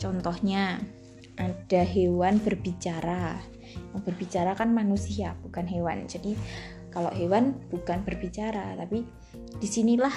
[0.00, 0.80] Contohnya
[1.36, 3.36] ada hewan berbicara.
[3.92, 6.08] Yang berbicara kan manusia, bukan hewan.
[6.08, 6.32] Jadi
[6.88, 9.04] kalau hewan bukan berbicara, tapi
[9.60, 10.12] di sinilah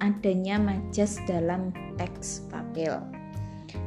[0.00, 3.00] adanya majas dalam teks fabel.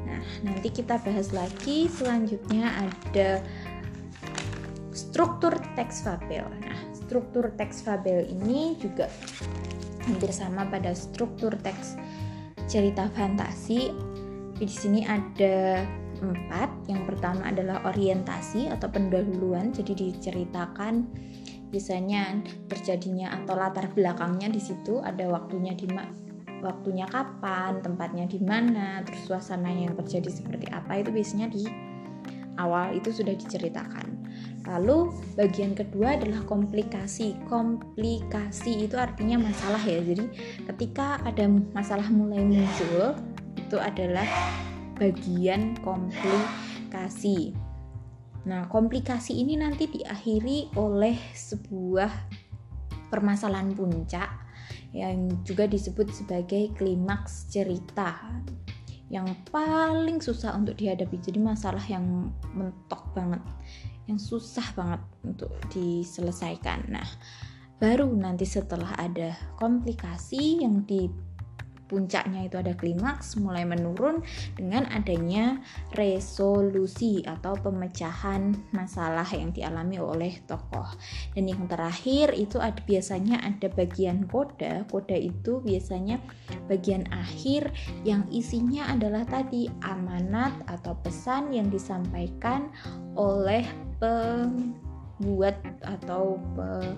[0.07, 3.41] Nah, nanti kita bahas lagi selanjutnya ada
[4.93, 6.45] struktur teks fabel.
[6.63, 9.09] Nah, struktur teks fabel ini juga
[10.07, 11.97] hampir sama pada struktur teks
[12.69, 13.91] cerita fantasi.
[14.53, 15.83] Di sini ada
[16.23, 16.87] empat.
[16.87, 21.03] Yang pertama adalah orientasi atau pendahuluan, jadi diceritakan
[21.73, 25.89] biasanya terjadinya atau latar belakangnya di situ ada waktunya di
[26.61, 31.65] waktunya kapan, tempatnya di mana, terus suasananya yang terjadi seperti apa itu biasanya di
[32.61, 34.21] awal itu sudah diceritakan.
[34.63, 37.35] Lalu bagian kedua adalah komplikasi.
[37.51, 39.99] Komplikasi itu artinya masalah ya.
[39.99, 40.23] Jadi
[40.71, 43.19] ketika ada masalah mulai muncul
[43.59, 44.25] itu adalah
[44.95, 47.51] bagian komplikasi.
[48.43, 52.11] Nah, komplikasi ini nanti diakhiri oleh sebuah
[53.07, 54.29] permasalahan puncak
[54.91, 58.19] yang juga disebut sebagai klimaks cerita
[59.07, 61.21] yang paling susah untuk dihadapi.
[61.21, 63.41] Jadi masalah yang mentok banget
[64.07, 66.91] yang susah banget untuk diselesaikan.
[66.91, 67.07] Nah,
[67.79, 71.07] baru nanti setelah ada komplikasi yang di
[71.93, 74.25] puncaknya itu ada klimaks mulai menurun
[74.57, 75.61] dengan adanya
[75.93, 80.89] resolusi atau pemecahan masalah yang dialami oleh tokoh.
[81.37, 86.17] Dan yang terakhir itu ada biasanya ada bagian koda koda itu biasanya
[86.65, 87.69] bagian akhir
[88.01, 92.73] yang isinya adalah tadi amanat atau pesan yang disampaikan
[93.13, 93.61] oleh
[94.01, 96.97] pembuat atau pe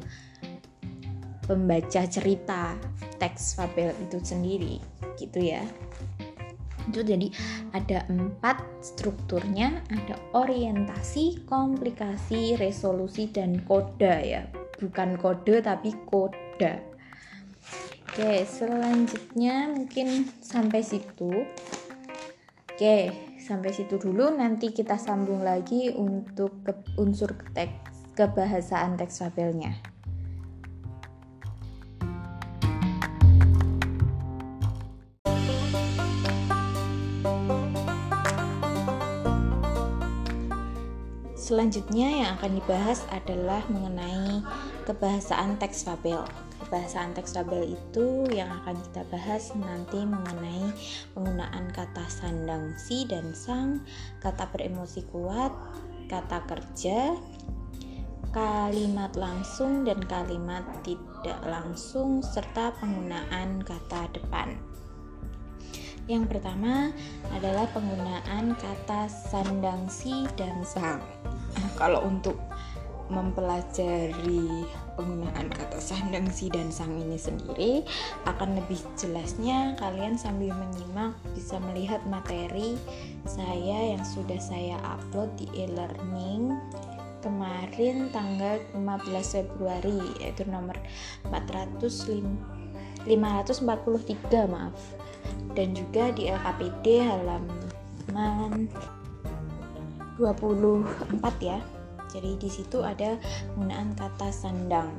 [1.45, 2.73] pembaca cerita
[3.17, 4.79] teks fabel itu sendiri
[5.19, 5.63] gitu ya.
[6.85, 7.33] Itu jadi
[7.73, 14.45] ada empat strukturnya ada orientasi komplikasi resolusi dan koda ya.
[14.77, 16.95] Bukan kode tapi koda
[18.15, 21.43] oke selanjutnya mungkin sampai situ.
[22.71, 23.11] Oke
[23.43, 24.31] sampai situ dulu.
[24.31, 29.94] Nanti kita sambung lagi untuk ke unsur teks kebahasaan teks fabelnya
[41.45, 44.41] Selanjutnya yang akan dibahas adalah mengenai
[44.89, 46.25] kebahasaan teks fabel.
[46.65, 50.73] Kebahasaan teks fabel itu yang akan kita bahas nanti mengenai
[51.13, 53.85] penggunaan kata sandang si dan sang,
[54.25, 55.53] kata beremosi kuat,
[56.09, 57.13] kata kerja,
[58.33, 64.57] kalimat langsung dan kalimat tidak langsung serta penggunaan kata depan.
[66.05, 66.93] Yang pertama
[67.33, 71.01] adalah penggunaan kata sandang si dan sang
[71.75, 72.39] kalau untuk
[73.05, 74.65] mempelajari
[74.97, 77.85] penggunaan kata sandang si dan sang ini sendiri
[78.25, 82.73] akan lebih jelasnya kalian sambil menyimak bisa melihat materi
[83.29, 86.57] saya yang sudah saya upload di e-learning
[87.21, 90.77] kemarin tanggal 15 Februari yaitu nomor
[91.29, 91.85] 400
[93.05, 94.73] 543 maaf
[95.55, 98.67] dan juga di LKPD halaman
[100.17, 101.59] 24 ya.
[102.11, 103.19] Jadi di situ ada
[103.55, 104.91] penggunaan kata sandang.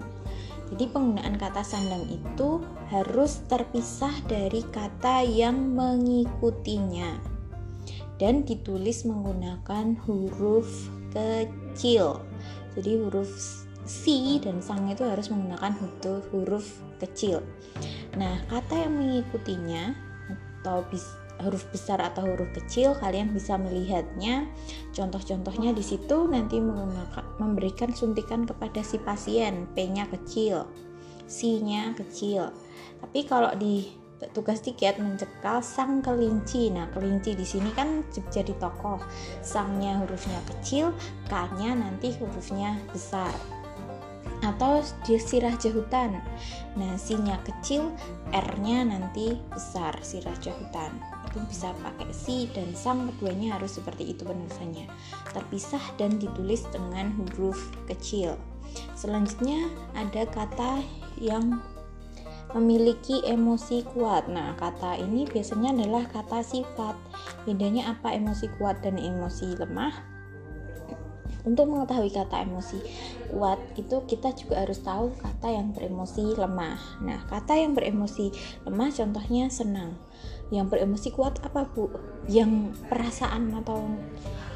[0.66, 7.37] Jadi penggunaan kata sandang itu harus terpisah dari kata yang mengikutinya
[8.18, 10.68] dan ditulis menggunakan huruf
[11.14, 12.20] kecil.
[12.75, 13.31] Jadi huruf
[13.87, 15.72] si dan sang itu harus menggunakan
[16.35, 17.40] huruf kecil.
[18.18, 19.94] Nah, kata yang mengikutinya
[20.67, 21.15] atau bisa
[21.47, 24.51] huruf besar atau huruf kecil kalian bisa melihatnya.
[24.91, 26.59] Contoh-contohnya di situ nanti
[27.39, 29.71] memberikan suntikan kepada si pasien.
[29.79, 30.67] P-nya kecil
[31.27, 32.51] C-nya kecil.
[33.03, 33.91] Tapi kalau di
[34.33, 36.73] tugas tiket mencekal sang kelinci.
[36.73, 39.03] Nah kelinci di sini kan jadi tokoh.
[39.45, 40.95] Sangnya hurufnya kecil
[41.29, 43.35] K-nya nanti hurufnya besar
[44.44, 46.20] atau sirah jahutan.
[46.77, 47.92] Nah sinya kecil
[48.35, 50.92] R-nya nanti besar sirah jahutan.
[51.31, 54.88] Itu bisa pakai si dan sang keduanya harus seperti itu penulisannya.
[55.33, 58.37] Terpisah dan ditulis dengan huruf kecil.
[58.96, 60.85] Selanjutnya ada kata
[61.20, 61.61] yang
[62.55, 64.29] memiliki emosi kuat.
[64.33, 66.96] Nah kata ini biasanya adalah kata sifat.
[67.44, 70.16] Bedanya apa emosi kuat dan emosi lemah
[71.47, 72.83] untuk mengetahui kata emosi
[73.31, 76.79] kuat itu kita juga harus tahu kata yang beremosi lemah.
[77.07, 78.35] Nah, kata yang beremosi
[78.67, 79.95] lemah contohnya senang.
[80.51, 81.91] Yang beremosi kuat apa bu?
[82.27, 83.83] Yang perasaan atau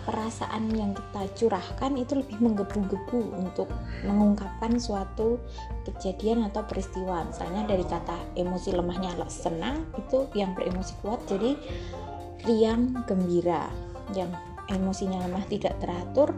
[0.07, 3.71] perasaan yang kita curahkan itu lebih menggebu-gebu untuk
[4.03, 5.39] mengungkapkan suatu
[5.87, 7.23] kejadian atau peristiwa.
[7.27, 11.55] Misalnya dari kata emosi lemahnya senang itu yang beremosi kuat jadi
[12.47, 13.71] riang gembira.
[14.11, 14.35] Yang
[14.71, 16.33] emosinya lemah tidak teratur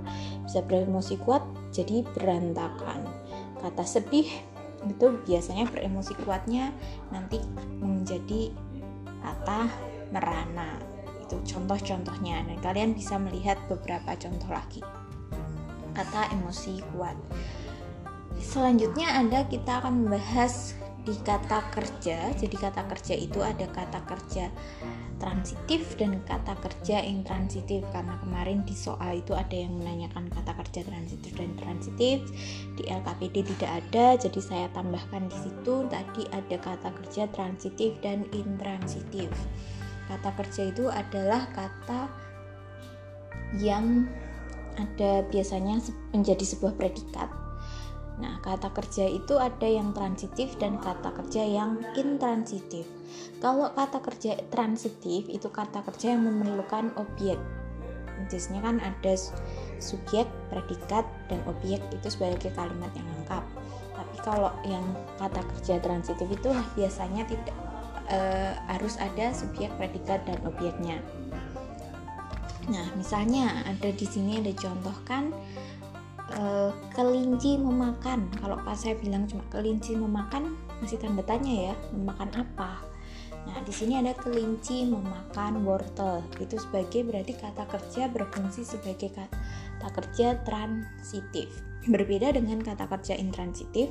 [0.44, 3.04] bisa beremosi kuat jadi berantakan.
[3.60, 4.26] Kata sedih
[4.82, 6.74] itu biasanya beremosi kuatnya
[7.14, 7.38] nanti
[7.78, 8.50] menjadi
[9.22, 9.70] kata
[10.10, 10.80] merana.
[11.22, 14.82] Itu contoh-contohnya dan kalian bisa melihat beberapa contoh lagi.
[15.92, 17.14] Kata emosi kuat.
[18.42, 24.46] Selanjutnya ada kita akan membahas di kata kerja jadi kata kerja itu ada kata kerja
[25.22, 30.82] transitif dan kata kerja intransitif karena kemarin di soal itu ada yang menanyakan kata kerja
[30.82, 32.26] transitif dan transitif.
[32.74, 35.86] Di LKPD tidak ada jadi saya tambahkan di situ.
[35.86, 39.30] Tadi ada kata kerja transitif dan intransitif.
[40.10, 42.10] Kata kerja itu adalah kata
[43.62, 44.10] yang
[44.74, 45.78] ada biasanya
[46.10, 47.30] menjadi sebuah predikat
[48.22, 52.86] Nah, kata kerja itu ada yang transitif dan kata kerja yang intransitif.
[53.42, 57.34] Kalau kata kerja transitif itu kata kerja yang memerlukan objek.
[58.30, 59.12] Biasanya kan ada
[59.82, 63.42] subjek, predikat, dan objek itu sebagai kalimat yang lengkap.
[63.98, 64.86] Tapi kalau yang
[65.18, 67.56] kata kerja transitif itu biasanya tidak
[68.06, 68.18] e,
[68.70, 71.02] harus ada subjek, predikat, dan objeknya.
[72.70, 75.34] Nah, misalnya ada di sini ada contoh kan
[76.38, 78.28] uh, kelinci memakan.
[78.40, 82.82] Kalau pas saya bilang cuma kelinci memakan masih tanda tanya ya memakan apa?
[83.42, 86.22] Nah di sini ada kelinci memakan wortel.
[86.38, 91.50] Itu sebagai berarti kata kerja berfungsi sebagai kata kerja transitif.
[91.82, 93.90] Berbeda dengan kata kerja intransitif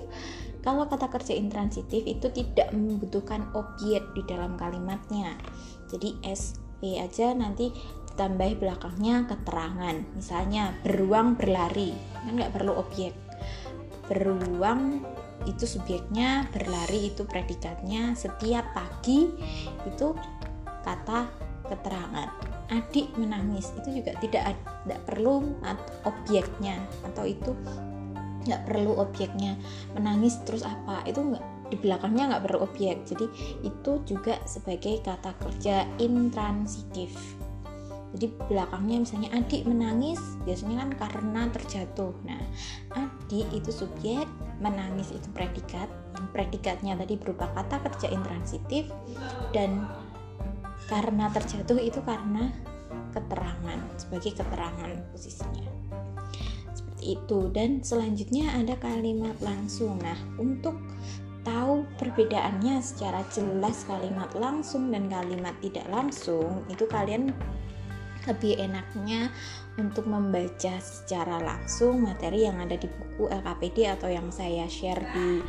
[0.61, 5.33] kalau kata kerja intransitif itu tidak membutuhkan objek di dalam kalimatnya.
[5.89, 7.73] Jadi SP aja nanti
[8.11, 9.95] ditambah belakangnya keterangan.
[10.13, 11.95] Misalnya beruang berlari.
[12.21, 13.15] Kan nggak perlu objek.
[14.11, 15.01] Beruang
[15.47, 18.13] itu subjeknya berlari itu predikatnya.
[18.13, 19.31] Setiap pagi
[19.87, 20.07] itu
[20.83, 21.31] kata
[21.71, 22.29] keterangan.
[22.71, 25.55] Adik menangis itu juga tidak tidak perlu
[26.03, 26.77] objeknya.
[27.07, 27.55] Atau itu
[28.45, 29.55] nggak perlu objeknya.
[29.95, 31.01] Menangis terus apa?
[31.07, 33.07] Itu nggak di belakangnya nggak perlu objek.
[33.07, 33.25] Jadi
[33.63, 37.39] itu juga sebagai kata kerja intransitif
[38.11, 42.11] jadi belakangnya misalnya adik menangis biasanya kan karena terjatuh.
[42.27, 42.41] Nah
[42.91, 44.27] adik itu subjek
[44.59, 45.87] menangis itu predikat.
[46.11, 48.91] Yang predikatnya tadi berupa kata kerja intransitif
[49.55, 49.87] dan
[50.91, 52.51] karena terjatuh itu karena
[53.15, 55.71] keterangan sebagai keterangan posisinya.
[56.75, 57.39] Seperti itu.
[57.55, 59.95] Dan selanjutnya ada kalimat langsung.
[60.03, 60.75] Nah untuk
[61.47, 67.33] tahu perbedaannya secara jelas kalimat langsung dan kalimat tidak langsung itu kalian
[68.27, 69.31] lebih enaknya
[69.79, 75.41] untuk membaca secara langsung materi yang ada di buku LKPD atau yang saya share di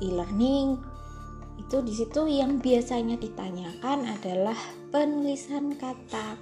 [0.00, 0.80] e-learning
[1.60, 4.56] itu di situ yang biasanya ditanyakan adalah
[4.88, 6.40] penulisan kata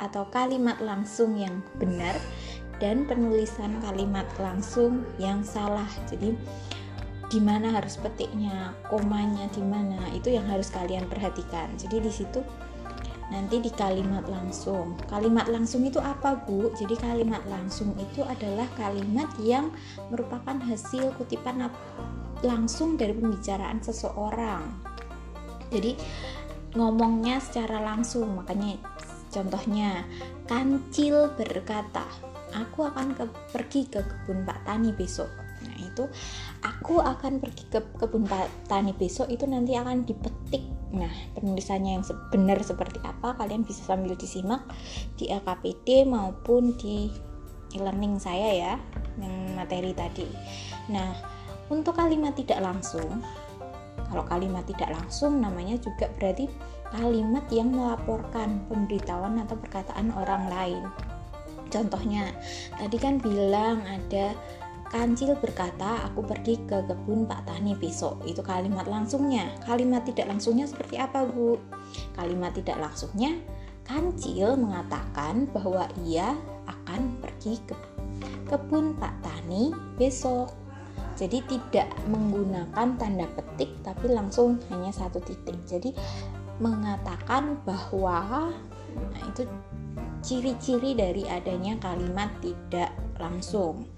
[0.00, 2.16] atau kalimat langsung yang benar
[2.80, 5.88] dan penulisan kalimat langsung yang salah.
[6.08, 6.32] Jadi
[7.28, 11.68] di mana harus petiknya, komanya di mana, itu yang harus kalian perhatikan.
[11.76, 12.40] Jadi di situ
[13.28, 14.96] nanti di kalimat langsung.
[15.08, 16.72] Kalimat langsung itu apa, Bu?
[16.76, 19.68] Jadi kalimat langsung itu adalah kalimat yang
[20.08, 21.68] merupakan hasil kutipan
[22.40, 24.64] langsung dari pembicaraan seseorang.
[25.68, 25.92] Jadi
[26.76, 28.80] ngomongnya secara langsung, makanya
[29.28, 30.08] contohnya
[30.48, 32.08] Kancil berkata,
[32.56, 36.06] "Aku akan ke, pergi ke kebun Pak Tani besok." Nah, itu
[36.64, 42.04] aku akan pergi ke kebun Pak Tani besok itu nanti akan dipetik Nah, penulisannya yang
[42.32, 44.64] benar seperti apa kalian bisa sambil disimak
[45.20, 47.12] di LKPD maupun di
[47.76, 48.74] e-learning saya ya,
[49.20, 50.24] yang materi tadi.
[50.88, 51.12] Nah,
[51.68, 53.20] untuk kalimat tidak langsung,
[54.08, 56.48] kalau kalimat tidak langsung namanya juga berarti
[56.88, 60.84] kalimat yang melaporkan pemberitahuan atau perkataan orang lain.
[61.68, 62.32] Contohnya,
[62.80, 64.32] tadi kan bilang ada
[64.88, 68.24] Kancil berkata, aku pergi ke kebun Pak Tani besok.
[68.24, 69.52] Itu kalimat langsungnya.
[69.60, 71.60] Kalimat tidak langsungnya seperti apa, Bu?
[72.16, 73.36] Kalimat tidak langsungnya,
[73.84, 76.32] Kancil mengatakan bahwa ia
[76.68, 77.76] akan pergi ke
[78.48, 80.52] kebun Pak Tani besok.
[81.16, 85.56] Jadi tidak menggunakan tanda petik tapi langsung hanya satu titik.
[85.66, 85.90] Jadi
[86.62, 88.52] mengatakan bahwa
[88.94, 89.42] nah itu
[90.22, 93.88] ciri-ciri dari adanya kalimat tidak langsung.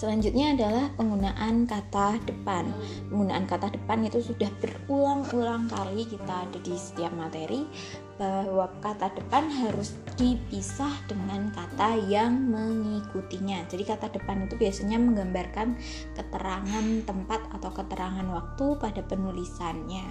[0.00, 2.72] Selanjutnya adalah penggunaan kata depan.
[3.12, 7.68] Penggunaan kata depan itu sudah berulang-ulang kali kita ada di setiap materi
[8.16, 13.68] bahwa kata depan harus dipisah dengan kata yang mengikutinya.
[13.68, 15.76] Jadi kata depan itu biasanya menggambarkan
[16.16, 20.08] keterangan tempat atau keterangan waktu pada penulisannya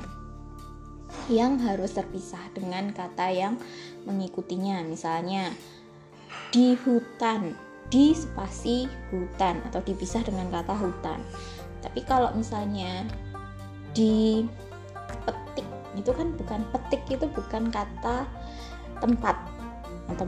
[1.34, 3.58] yang harus terpisah dengan kata yang
[4.06, 4.86] mengikutinya.
[4.86, 5.50] Misalnya
[6.54, 11.20] di hutan di spasi hutan atau dipisah dengan kata hutan.
[11.82, 13.06] Tapi kalau misalnya
[13.98, 14.46] di
[15.26, 15.66] petik
[15.98, 18.30] itu kan bukan petik itu bukan kata
[19.02, 19.36] tempat
[20.10, 20.26] atau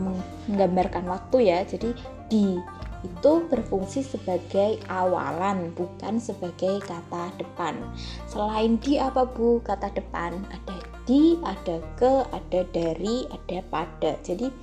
[0.49, 1.59] menggambarkan waktu ya.
[1.66, 1.93] Jadi
[2.30, 2.57] di
[3.01, 7.82] itu berfungsi sebagai awalan bukan sebagai kata depan
[8.30, 10.78] selain di apa bu kata depan ada
[11.09, 14.53] di ada ke ada dari ada pada jadi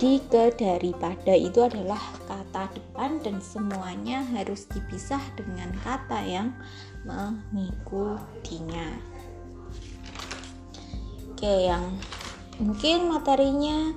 [0.00, 6.56] di ke dari pada itu adalah kata depan dan semuanya harus dipisah dengan kata yang
[7.04, 8.96] mengikutinya.
[11.36, 12.00] Oke yang
[12.56, 13.92] mungkin materinya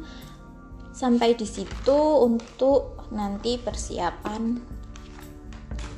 [0.92, 4.60] sampai di situ untuk nanti persiapan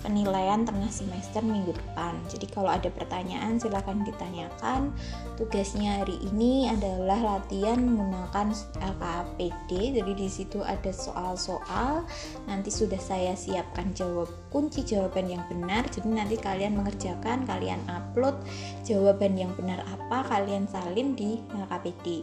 [0.06, 2.14] penilaian tengah semester minggu depan.
[2.30, 4.94] Jadi kalau ada pertanyaan silahkan ditanyakan.
[5.34, 9.98] Tugasnya hari ini adalah latihan menggunakan LKPD.
[9.98, 12.06] Jadi di situ ada soal-soal.
[12.46, 15.90] Nanti sudah saya siapkan jawab kunci jawaban yang benar.
[15.90, 18.38] Jadi nanti kalian mengerjakan, kalian upload
[18.86, 22.22] jawaban yang benar apa, kalian salin di LKPD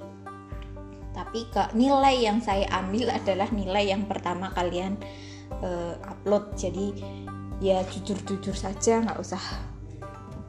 [1.13, 4.97] tapi kok nilai yang saya ambil adalah nilai yang pertama kalian
[5.61, 6.97] uh, upload jadi
[7.63, 9.41] ya jujur-jujur saja nggak usah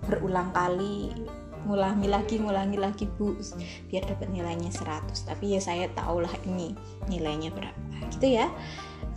[0.10, 1.14] berulang kali
[1.64, 3.38] ngulangi lagi ngulangi lagi bu
[3.88, 6.76] biar dapat nilainya 100 tapi ya saya tahulah ini
[7.08, 7.80] nilainya berapa
[8.12, 8.52] gitu ya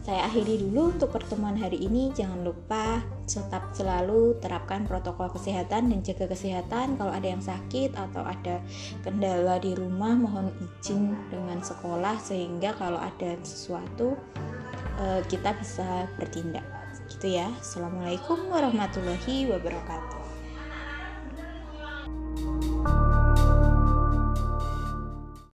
[0.06, 2.14] saya akhiri dulu untuk pertemuan hari ini.
[2.14, 6.94] Jangan lupa tetap selalu terapkan protokol kesehatan dan jaga kesehatan.
[6.94, 8.62] Kalau ada yang sakit atau ada
[9.02, 14.14] kendala di rumah, mohon izin dengan sekolah sehingga kalau ada sesuatu
[15.02, 16.75] eh, kita bisa bertindak.
[17.16, 17.48] Gitu ya.
[17.64, 20.15] Assalamualaikum warahmatullahi wabarakatuh.